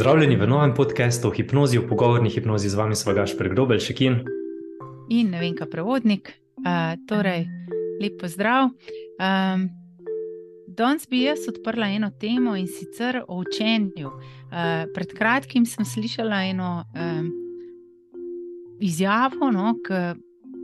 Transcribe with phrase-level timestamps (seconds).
[0.00, 3.92] Pozdravljeni v novem podkastu o hipnozi, o pogovorni hipnozi z vami, sva Gaš Pregdobel, še
[3.92, 4.14] kin.
[5.12, 6.30] In ne vem, kaj prevodnik.
[6.56, 7.44] Uh, torej,
[8.00, 8.70] lep pozdrav.
[9.20, 9.66] Um,
[10.72, 14.08] danes bi jaz odprla eno temo in sicer o učenju.
[14.08, 17.28] Uh, pred kratkim sem slišala eno um,
[18.80, 19.76] izjavo, no,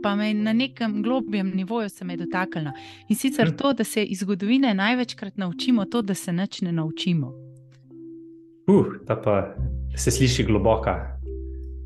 [0.01, 2.73] pa me na nekem globjem nivoju se je dotaknila.
[3.05, 3.57] In sicer hm.
[3.61, 7.46] to, da se iz zgodovine največkrat naučimo to, da se nič ne naučimo.
[8.67, 9.55] Uh, ta pa
[9.95, 11.17] se sliši globoka.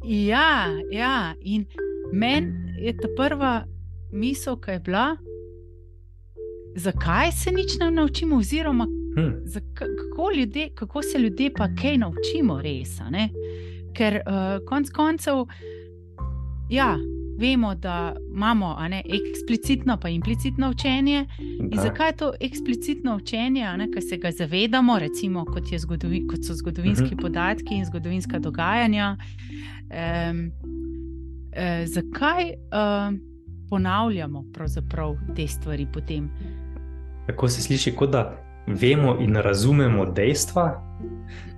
[0.03, 1.33] Ja, ja.
[1.41, 1.65] in
[2.13, 3.65] meni je ta prva
[4.11, 5.15] misel, ki je bila,
[6.75, 9.45] zakaj se nič ne naučimo, oziroma hmm.
[9.73, 12.97] kako, ljudje, kako se ljudje pa kaj naučimo, res.
[13.93, 15.45] Ker uh, konec koncev,
[16.69, 16.97] ja
[17.37, 21.25] vemo, da imamo ne, eksplicitno in implicitno učenje.
[21.71, 26.53] In zakaj je to eksplicitno učenje, ki se ga zavedamo, recimo, kot, zgodovi, kot so
[26.53, 27.19] zgodovinski uh mhm.
[27.19, 27.21] -huh.
[27.21, 29.17] podatki in zgodovinska dogajanja?
[30.31, 30.51] Um,
[31.53, 33.17] eh, zakaj uh,
[33.69, 34.45] ponavljamo
[35.35, 36.29] te stvari potem?
[37.27, 40.83] Tako se sliši, kot da vemo in razumemo dejstva,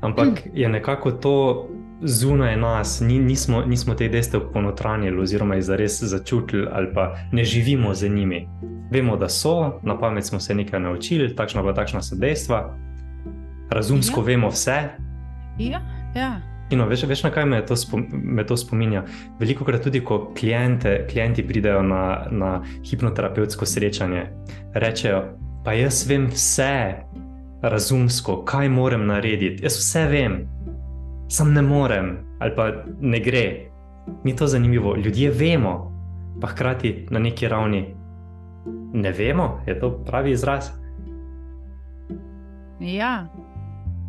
[0.02, 0.50] ampak hm.
[0.53, 1.69] je nekako to
[2.02, 7.44] zunaj nas, ni, nismo, nismo te dejstev ponotranjili oziroma jih zares začutili ali pa ne
[7.44, 8.47] živimo z njimi.
[8.91, 12.78] Vemo, da so, na pamet smo se nekaj naučili, takšna pa takšna so dejstva,
[13.69, 14.25] razumsko ja.
[14.25, 14.81] vemo vse.
[15.58, 15.81] Ja,
[16.16, 16.41] ja.
[16.72, 19.03] No, veš, veš, na kaj me to, spom, me to spominja?
[19.39, 24.25] Veliko krat tudi, ko klijente, klienti pridejo na, na hipnoterapevtsko srečanje,
[24.73, 25.23] rečejo:
[25.64, 27.03] Pa jaz vem vse,
[27.61, 30.42] razumsko, kaj moram narediti, jaz vse vem
[31.33, 33.69] sam ne morem ali pa ne gre.
[34.23, 34.95] Ni to zanimivo.
[34.95, 35.91] Ljudje vemo,
[36.41, 37.95] pa hkrati na neki ravni
[38.94, 40.69] ne vemo, je to pravi izraz.
[42.80, 43.28] Ja,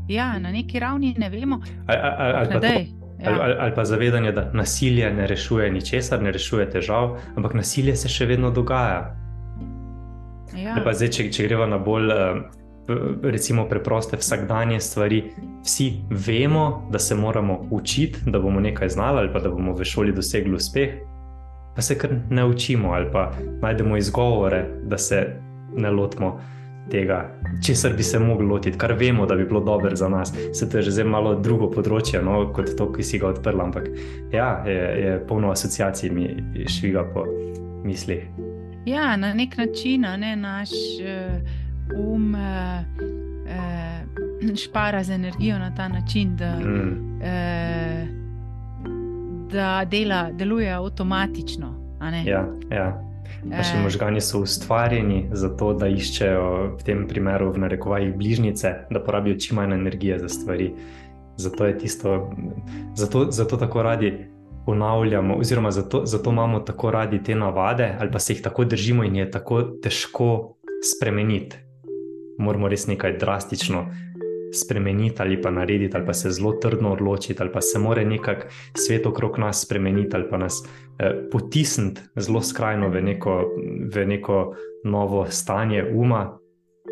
[0.09, 1.61] ja na neki ravni ne vemo.
[1.87, 2.73] Ali, ali, ali, pa, to, ja.
[3.27, 7.97] ali, ali, ali pa zavedanje, da nasilje ne rešuje ničesar, ne rešuje težav, ampak nasilje
[7.97, 9.17] se še vedno dogaja.
[10.65, 10.81] Ja.
[10.81, 12.13] Zdaj, če, če greva na bolj.
[12.13, 12.63] Uh,
[13.23, 15.23] recimo preproste vsakdanje stvari,
[15.65, 19.85] vsi vemo, da se moramo učiti, da bomo nekaj znali ali pa da bomo v
[19.85, 20.91] šoli dosegli uspeh,
[21.77, 23.31] pa se kar ne učimo ali pa
[23.63, 25.27] najdemo izgovore, da se
[25.77, 26.41] ne lotimo.
[26.91, 27.31] Tega,
[27.67, 30.35] česar bi se mogli lotiti, kar vemo, da bi bilo dobro za nas.
[30.53, 33.61] Se to je že zelo malo drugo področje, no, kot to, ki si ga odprl.
[33.61, 33.89] Ampak
[34.33, 36.29] ja, je, je polno asociacij, mi
[36.69, 37.25] šviga po
[37.85, 38.29] mislih.
[38.87, 40.71] Ja, na nek način, ne naš.
[40.71, 42.85] Uh um eh,
[43.49, 47.21] eh, špara z energijo na ta način, da, mm.
[47.23, 48.07] eh,
[49.53, 51.85] da dela, deluje avtomatično.
[52.25, 53.03] Ja, ja.
[53.45, 53.83] Naši eh.
[53.83, 59.39] možgani so ustvarjeni za to, da iščejo v tem primeru v narekovajih bližnjice, da porabijo
[59.39, 60.73] čim manj energije za stvari.
[61.37, 62.31] Zato je tisto,
[62.95, 64.29] zato, zato tako radi
[64.67, 69.05] ponavljamo, oziroma zato, zato imamo tako radi te navade, ali pa se jih tako držimo,
[69.05, 70.57] in je tako težko
[70.95, 71.65] spremeniti
[72.39, 73.87] moramo res nekaj drastično
[74.55, 78.47] spremeniti ali pa narediti, ali pa se zelo trdno odločiti, ali pa se mora nekako
[78.75, 80.63] svet okrog nas spremeniti ali pa nas
[80.99, 83.43] eh, potisniti zelo skrajno v neko,
[83.95, 84.55] v neko
[84.85, 86.39] novo stanje uma,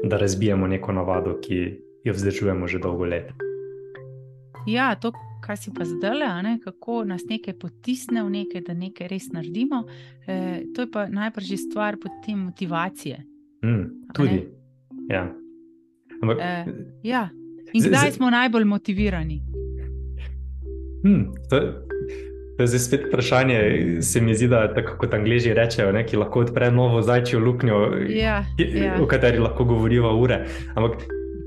[0.04, 1.58] da razbijemo neko navado, ki
[2.04, 3.32] jo vzdržujemo že dolgo let.
[4.66, 9.28] Ja, to, kar si pa zdaj, kako nas nekaj potisne v nekaj, da nekaj res
[9.34, 9.84] naredimo,
[10.26, 11.98] eh, to je pa najprej stvar
[12.36, 13.24] motivacije.
[13.64, 14.48] Mm, tudi.
[15.10, 15.28] Ja.
[16.22, 17.28] Ampak, uh, ja.
[17.72, 19.42] In kdaj z, z, smo najbolj motivirani?
[21.02, 21.60] Hmm, to,
[22.56, 23.58] to je zdaj spet vprašanje.
[24.02, 27.80] Se mi zdi, da tako kot angliži rečejo, ne, ki lahko odpre novo zajčjo luknjo,
[28.08, 28.98] ja, ja.
[29.02, 30.44] o kateri lahko govorijo ure.
[30.74, 31.02] Ampak,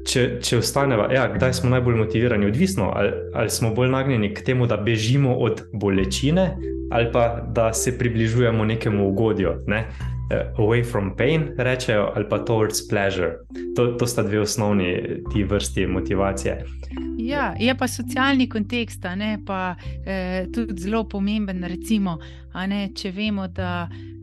[0.05, 4.45] če, če ostaneva, ja, kdaj smo najbolj motivirani, odvisno, ali, ali smo bolj nagnjeni k
[4.45, 6.51] temu, da bežimo od bolečine,
[6.91, 9.55] ali pa da se približujemo nekemu ugodju.
[9.67, 9.87] Ne?
[10.31, 13.33] uh, away from pain, rečejo, ali pa towards pleasure.
[13.75, 16.65] To, to sta dve osnovni ti vrsti motivacije.
[17.17, 19.75] Ja, je pa socialni kontekst, ne, pa
[20.05, 21.63] eh, tudi zelo pomemben.
[21.63, 22.19] Recimo,
[22.67, 24.14] ne, če vemo, da eh,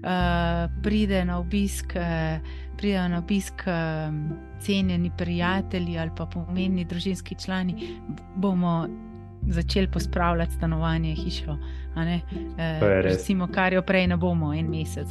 [0.83, 2.41] pride na obisk, eh,
[2.77, 3.73] pride na obisk eh,
[4.61, 7.99] cenjeni prijatelji ali pa pomembni družinski člani,
[8.37, 8.89] bomo
[9.49, 11.59] začeli pospravljati stanovanje, hišo.
[11.97, 12.21] E,
[13.03, 15.09] recimo, kar jo prej ne bomo, en mesec.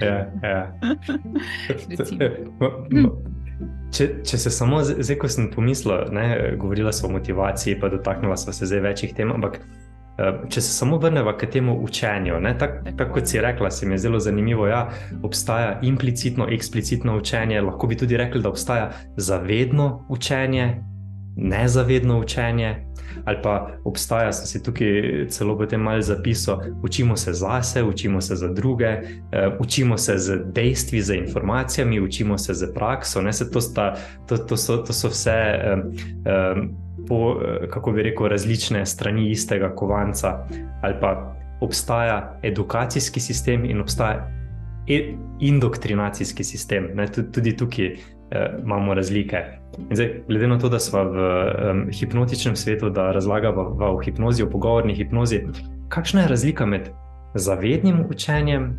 [0.00, 0.74] Ja, ja.
[3.94, 6.26] če, če se samo zdaj, ko sem pomislil, ne,
[6.60, 9.32] govorila smo o motivaciji, pa dotaknila smo se zdaj večjih tem.
[9.32, 9.79] Ampak, eh,
[10.48, 13.98] če se samo vrnemo k temu učenju, tako tak, kot si rekla, se mi je
[13.98, 14.66] zelo zanimivo.
[14.66, 14.88] Ja,
[15.22, 20.82] obstaja implicitno, eksplicitno učenje, lahko bi tudi rekli, da obstaja zavedno učenje
[21.36, 22.86] nezavedno učenje,
[23.24, 28.36] ali pa obstaja, sem si tukaj celo potem malo zapisal, učimo se zase, učimo se
[28.36, 29.00] za druge,
[29.58, 33.32] učimo se z dejstvi, z informacijami, učimo se z prakso.
[33.32, 33.96] Se to, sta,
[34.28, 36.76] to, to, so, to so vse, um, um,
[37.08, 40.46] po, kako bi rekel, različne strani istega kovanca.
[40.82, 44.28] Ali pa obstaja edukacijski sistem in obstaja
[44.88, 46.88] e, indoktrinacijski sistem.
[46.94, 47.96] Ne, tudi tukaj eh,
[48.62, 49.36] imamo razlike.
[49.92, 51.18] Zdaj, glede na to, da smo v
[51.70, 55.40] um, hipnotičnem svetu, da razlagamo v hipnozi, v pogovorni hipnozi,
[55.88, 56.90] kakšna je razlika med
[57.34, 58.74] zavednim učenjem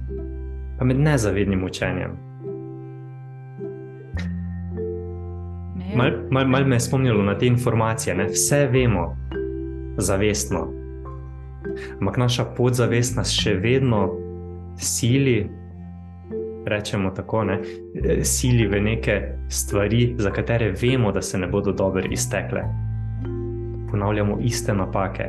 [0.81, 2.30] in med nezavednim učenjem?
[5.95, 8.25] Mal, mal, mal me je spomnilo na te informacije, ne?
[8.25, 9.17] vse vemo,
[9.97, 10.67] zavestno.
[11.99, 14.09] Ampak naša podzavest nas še vedno
[14.77, 15.49] sili
[16.65, 17.59] rečemo tako, ne,
[18.23, 22.61] sili v neke stvari, za katere vemo, da se ne bodo dobro iztekle.
[23.91, 25.25] Ponavljamo iste napake,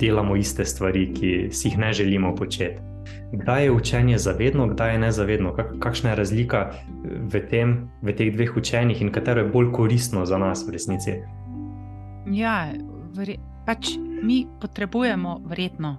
[0.00, 2.91] delamo iste stvari, ki si jih ne želimo početi.
[3.32, 6.70] Kdaj je učenje zavedno, kdaj je nezavedno, kakšna je razlika
[7.04, 11.16] v, tem, v teh dveh učenjih in katero je bolj koristno za nas v resnici?
[12.32, 12.68] Ja,
[13.16, 15.96] vre, pač mi potrebujemo vredno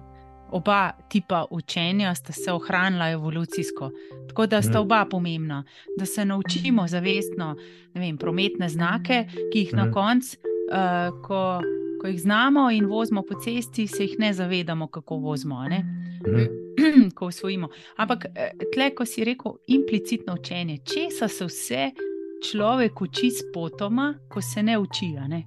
[0.54, 3.90] oba tipa učenja sta se ohranila evolucijsko.
[4.28, 4.80] Tako da sta mhm.
[4.80, 5.64] oba pomembna,
[5.98, 7.56] da se naučimo zavestno
[7.94, 9.92] vem, prometne znake, ki jih na mhm.
[9.92, 11.60] koncu, uh, ko,
[12.00, 15.62] ko jih znamo in vozimo po cesti, se jih ne zavedamo, kako vozimo.
[15.68, 15.78] Ne?
[16.26, 16.63] Mhm.
[17.16, 17.68] Ko usvojimo.
[17.96, 21.90] Ampak, eh, tle, ko si rekel, implicitno učenje, česa se vse
[22.50, 25.12] človek uči s potoma, ko se ne uči.
[25.28, 25.44] Ne?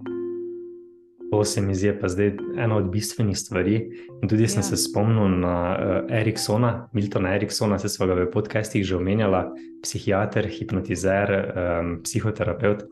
[1.32, 3.76] To se mi zdi pa zdaj ena od bistvenih stvari.
[4.22, 4.62] In tudi jaz ja.
[4.62, 9.44] sem se spomnil na uh, Eriksona, Miltona Eriksona, se smo ga v podcestih že omenjali,
[9.84, 12.88] psihiater, hipnotizer, um, psihoterapeut.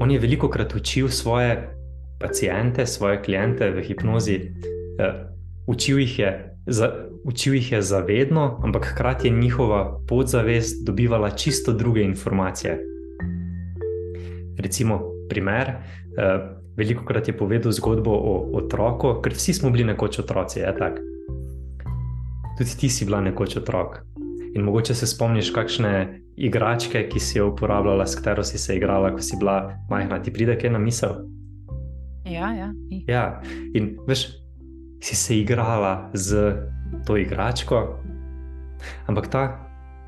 [0.00, 1.60] On je veliko krat učil svoje
[2.20, 4.40] pacijente, svoje klijente v hipnozi,
[4.96, 5.28] uh,
[5.68, 6.92] učil, jih je, za,
[7.24, 12.80] učil jih je zavedno, ampak hkrati je njihova podzavest dobivala čisto druge informacije.
[14.58, 15.68] Recimo, primer.
[15.68, 20.60] Uh, veliko krat je povedal zgodbo o otroku, ker vsi smo bili nekoč otroci.
[22.58, 24.00] Tudi ti si bila nekoč otrok.
[24.54, 29.12] In mogoče se spomniš, kakšne igračke, ki si jo uporabljala, s katero si se igrala,
[29.12, 31.14] ko si bila majhna, ti pride kaj na misel.
[32.24, 32.72] Ja, ja.
[33.06, 33.42] ja.
[33.74, 34.26] In veš,
[35.06, 36.56] si se igrala z
[37.06, 37.98] to igračko,
[39.06, 39.42] ampak ta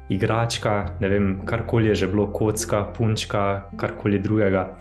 [0.09, 4.79] igračka, ne vem, karkoli je že bilo, kocka, punčka, karkoli drugega,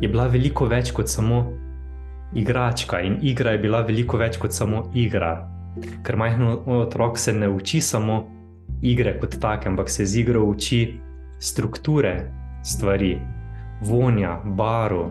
[0.00, 1.44] je bila veliko več kot samo
[2.34, 5.46] igračka, in igra je bila veliko več kot samo igra.
[6.02, 8.24] Ker majhen otrok se ne uči samo
[8.82, 10.98] igre kot take, ampak se z igro uči
[11.38, 12.32] strukture
[12.66, 13.14] stvari,
[13.86, 15.10] vonja, baru.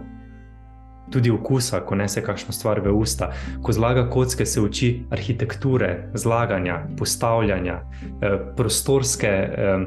[1.12, 3.31] Tudi okusa, ko nese kakšno stvar v usta.
[3.63, 7.81] Ko zlaga kocke, se uči arhitekture, zlaganja, postavljanja,
[8.21, 9.86] eh, prostorske eh,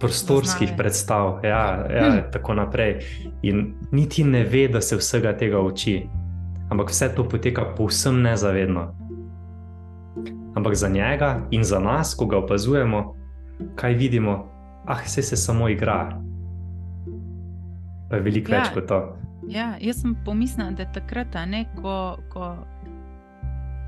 [0.00, 0.76] prostorskih Poznave.
[0.76, 2.30] predstav, ja, ja, hm.
[2.32, 2.98] tako naprej.
[3.42, 6.08] In niti ne ve, da se vsega tega uči,
[6.70, 8.94] ampak vse to poteka povsem nezavedno.
[10.54, 13.14] Ampak za njega in za nas, ko ga opazujemo,
[13.74, 14.50] kaj vidimo,
[14.86, 16.20] ah, vse se samo igra.
[18.10, 19.00] Pa je veliko ja, več kot to.
[19.48, 22.54] Ja, jaz sem pomislil, da je takrat, ne, ko, ko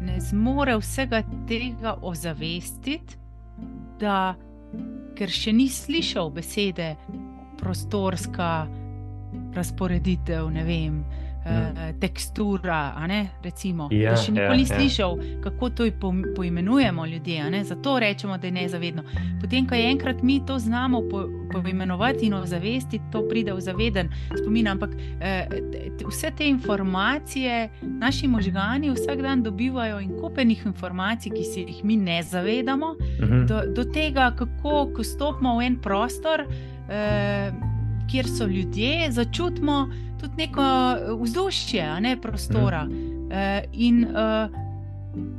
[0.04, 3.16] ne zmore vsega tega ozavestiti,
[4.00, 4.34] da
[5.16, 6.94] ker še ni slišal besede
[7.56, 8.66] prostorska
[9.56, 11.00] razporeditev, ne vem,
[11.46, 13.06] Eh, tekstura.
[13.42, 14.78] Recimo, ja, da še nikoli ja, ja.
[14.78, 15.40] slišal, ja.
[15.44, 15.84] kako to
[16.36, 17.64] poimenujemo ljudje.
[17.64, 19.02] Zato rečemo, da je nezavedno.
[19.40, 21.02] Potem, ko je enkrat mi to znamo
[21.52, 24.68] poimenovati in ozavestiti, to pride v zaveden spomin.
[24.68, 25.46] Ampak eh,
[26.08, 31.96] vse te informacije naši možgani vsak dan dobivajo in kupenih informacij, ki se jih mi
[31.96, 33.32] ne zavedamo, mhm.
[33.32, 33.46] -huh.
[33.46, 36.42] do, do tega, kako ko stopimo v en prostor.
[36.88, 37.75] Eh,
[38.10, 39.88] Kjer so ljudje, začutimo,
[40.20, 42.84] tudi neko eh, vzdušje, ne prostora.
[42.84, 43.32] Mm.
[43.32, 44.48] E, in e,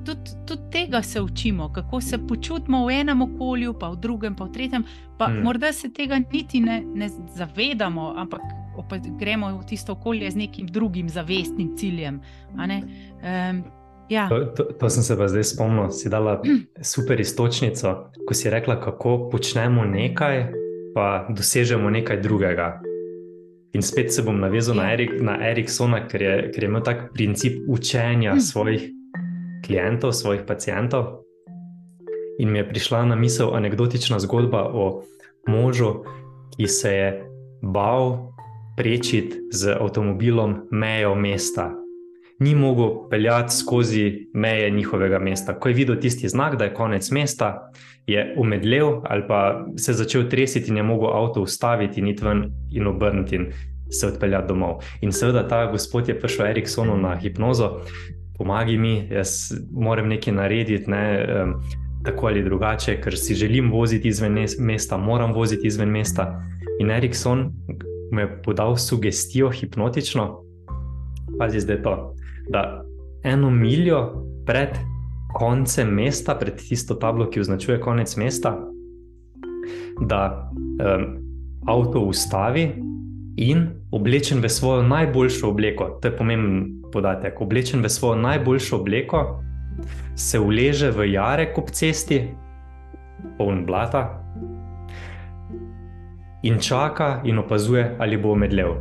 [0.05, 4.43] tudi, tudi tega se učimo, kako se počutimo v enem okolju, pa v drugem, pa
[4.43, 4.83] v tretjem.
[5.17, 5.43] Pa mm.
[5.43, 8.41] Morda se tega niti ne, ne zavedamo, ampak
[9.19, 12.21] gremo v tisto okolje z nekim drugim zavestnim ciljem.
[13.24, 13.53] E,
[14.09, 14.29] ja.
[14.29, 16.41] to, to, to sem se pa zdaj spomnil, si dala
[16.93, 20.66] super istočnico, ko si rekla, kako počnemo nekaj,
[20.98, 22.82] pa dosežemo nekaj drugega.
[23.77, 24.98] In spet se bom navezal na, ja.
[24.98, 28.42] Erik, na Eriksona, ker je, ker je imel tak princip učenja hm.
[28.42, 28.89] svojih
[29.62, 31.22] klientov, svojih pacijentov.
[32.42, 35.04] In mi je prišla na misel anekdotična zgodba o
[35.46, 36.01] možu,
[36.58, 37.10] ki se je
[37.62, 38.34] bal
[38.77, 41.74] prečiti z avtomobilom mejo mesta.
[42.39, 45.60] Ni mogel peljati skozi meje njihovega mesta.
[45.60, 47.72] Ko je videl tisti znak, da je konec mesta,
[48.08, 52.88] je umedlel ali pa se začel tresiti in je mogel avto ustaviti, niti ven in
[52.88, 53.51] obrniti in
[53.89, 54.84] se odpeljati domov.
[55.01, 57.82] In seveda ta gospod je prišel Eriksonu na hipnozo,
[58.38, 60.91] pomagaj mi, jaz moram nekaj narediti.
[60.91, 61.53] Ne, um,
[62.06, 66.41] tako ali drugače, ker si želim voziti izven mesta, moram voziti izven mesta.
[66.79, 67.51] In Erikson
[68.12, 70.44] mi je podal sugestijo, hipnotično,
[71.39, 71.93] pazi zdaj to,
[72.50, 72.84] da
[73.24, 74.77] eno miljo pred
[75.34, 78.55] koncem mesta, pred tisto tablo, ki označuje konec mesta,
[80.01, 81.05] da um,
[81.67, 82.72] avto ustavi
[83.38, 85.89] in oblečen v svojo najboljšo obleko.
[86.01, 87.41] To je pomemben podatek.
[87.41, 89.43] Oblečen v svojo najboljšo obleko
[90.15, 92.24] se uleže v jarek ob cesti,
[93.38, 94.24] poln blata,
[96.43, 98.77] in čaka in opazuje, ali bo medlev.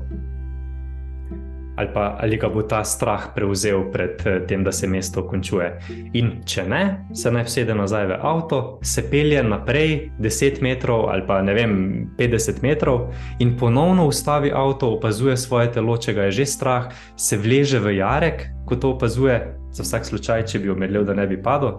[1.77, 5.69] Ali pa ali ga bo ta strah prevzel pred eh, tem, da se mesto končuje.
[6.17, 6.83] In če ne,
[7.15, 11.75] se naj vsede nazaj v avto, se pelje naprej 10 metrov ali pa ne vem,
[12.19, 17.37] 50 metrov in ponovno ustavi avto, opazuje svoje telo, če ga je že strah, se
[17.37, 19.39] vleže v jarek, ko to opazuje,
[19.77, 21.79] za vsak slučaj, če bi omedlil, da ne bi padel.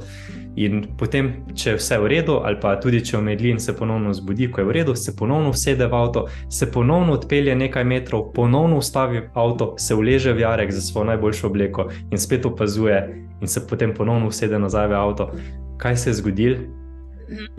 [0.57, 4.13] In potem, če je vse v redu, ali pa tudi če omedli in se ponovno
[4.13, 8.31] zbudi, ko je v redu, se ponovno usede v avto, se ponovno odpelje nekaj metrov,
[8.33, 12.99] ponovno ustavi avto, se uleže v jarek za svojo najboljšo obleko in spet opazuje,
[13.41, 15.31] in se potem ponovno usede nazaj v avto.
[15.77, 16.86] Kaj se je zgodilo?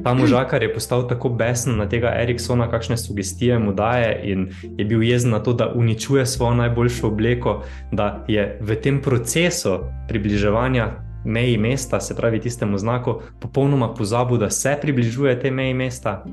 [0.03, 4.49] Ta možakar je postal tako besen na tega Eriksona, kakšne sugestije mu daje, in
[4.79, 9.79] je bil jezen na to, da uničuje svojo najboljšo obleko, da je v tem procesu
[10.09, 16.25] približevanja meji mesta, se pravi tistemu znaku, popolnoma pozabil, da se približuje te meji mesta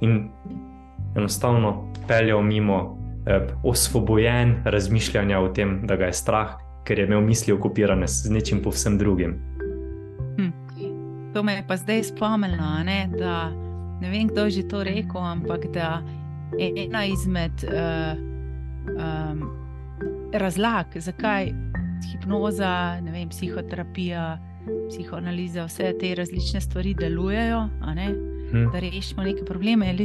[0.00, 0.28] in
[1.16, 6.48] enostavno peljal mimo, eh, osvobojen razmišljanja o tem, da ga je strah,
[6.84, 9.36] ker je imel misli okupirane z nečim povsem drugim.
[11.34, 13.50] To me je pa zdaj spomnilo, ne, da
[14.00, 16.02] ne vem, kdo je že to rekel, ampak da
[16.58, 18.18] je ena izmed uh,
[18.96, 19.50] um,
[20.32, 21.52] razlag, zakaj
[22.12, 24.38] hipnoza, vem, psihoterapija,
[24.88, 27.68] psihoanaliza, vse te različne stvari delujejo,
[28.52, 28.70] hmm.
[28.72, 29.96] da rešimo neke probleme.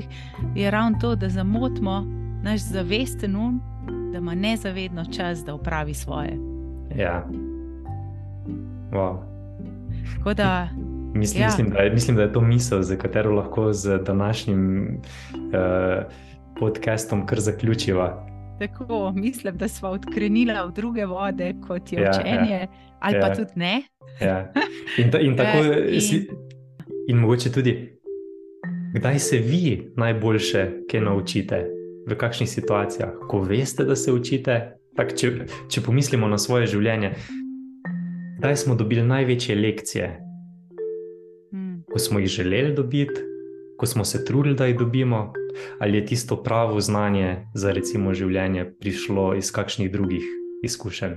[0.56, 2.06] Je ravno to, da zamotimo
[2.44, 3.62] naš zavesten um,
[4.12, 6.38] da ima nezavedno čas, da upravi svoje.
[6.96, 7.28] Ja.
[8.92, 9.18] Wow.
[10.18, 10.70] Tako da
[11.14, 11.48] Mislim, ja.
[11.48, 14.88] mislim, da, mislim, da je to misel, za katero lahko z današnjim
[15.34, 16.04] uh,
[16.60, 18.28] podcastom kar zaključiva.
[18.60, 22.68] Tako, mislim, da smo odkrenili v druge vode, kot je ja, učenje, ja.
[23.00, 23.22] ali ja.
[23.22, 23.84] pa tudi ne.
[24.22, 24.52] Ja.
[24.98, 26.02] In, ta, in tako, ja, in...
[26.02, 26.30] Si,
[27.08, 27.98] in mogoče tudi,
[28.94, 31.66] kdaj se vi najboljše kaj naučite,
[32.08, 34.78] v kakšnih situacijah, ko veste, da se učite.
[34.96, 35.32] Tak, če,
[35.70, 37.16] če pomislimo na svoje življenje,
[38.38, 40.10] kdaj smo dobili največje lekcije,
[41.94, 43.22] ko smo jih želeli dobiti,
[43.78, 45.34] ko smo se trudili, da jih dobimo,
[45.80, 50.24] ali je tisto pravo znanje za recimo življenje prišlo iz kakšnih drugih
[50.64, 51.14] izkušenj.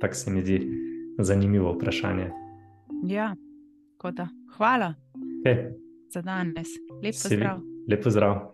[0.00, 0.60] Tako se mi zdi
[1.18, 2.30] zanimivo vprašanje.
[3.06, 3.34] Ja,
[4.12, 4.28] da.
[4.56, 4.94] Hvala
[5.44, 5.72] hey.
[6.10, 6.68] za danes.
[7.02, 7.60] Lep pozdrav.
[7.88, 8.51] Lep pozdrav.